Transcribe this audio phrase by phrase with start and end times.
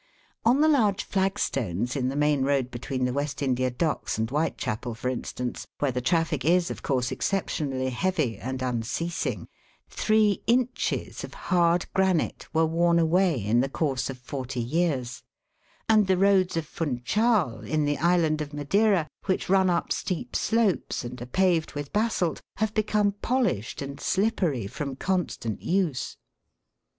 [0.43, 4.95] On the large flagstones in the main road between the West India Docks and Whitechapel,
[4.95, 9.47] for instance, where the traffic is, of course, exceptionally heavy and unceasing,
[9.91, 15.21] three inches of hard granite were worn away in the course of forty years;
[15.87, 21.05] and the roads of Funchal, in the island of Madeira, which run up steep slopes
[21.05, 26.17] and are paved with basalt, have become polished and slippery from constant use.